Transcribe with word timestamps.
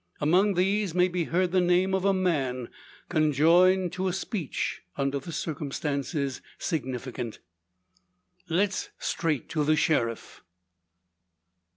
Among 0.19 0.55
these 0.55 0.95
may 0.95 1.07
be 1.07 1.25
heard 1.25 1.51
the 1.51 1.61
name 1.61 1.93
of 1.93 2.05
a 2.05 2.11
man, 2.11 2.69
conjoined 3.07 3.93
to 3.93 4.07
a 4.07 4.13
speech, 4.13 4.81
under 4.97 5.19
the 5.19 5.31
circumstances 5.31 6.41
significant: 6.57 7.37
"Let's 8.49 8.89
straight 8.97 9.47
to 9.49 9.63
the 9.63 9.75
Sheriff!" 9.75 10.41